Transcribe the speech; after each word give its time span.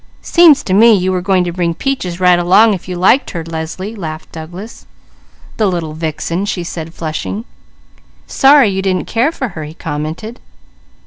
"Seems 0.23 0.63
to 0.63 0.73
me 0.73 0.93
you 0.93 1.11
were 1.11 1.21
going 1.21 1.43
to 1.43 1.51
bring 1.51 1.75
Peaches 1.75 2.19
right 2.19 2.39
along, 2.39 2.73
if 2.73 2.87
you 2.87 2.95
liked 2.95 3.29
her, 3.29 3.43
Leslie," 3.43 3.93
laughed 3.95 4.31
Douglas. 4.31 4.87
"The 5.57 5.67
little 5.67 5.93
vixen!" 5.93 6.45
she 6.45 6.63
said 6.63 6.95
flushing. 6.95 7.45
"Sorry 8.25 8.67
you 8.69 8.81
didn't 8.81 9.05
care 9.05 9.31
for 9.31 9.49
her," 9.49 9.63
he 9.63 9.75
commented. 9.75 10.39